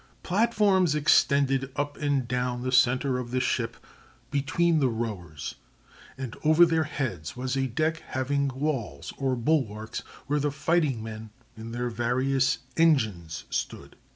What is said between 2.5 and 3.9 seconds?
the center of the ship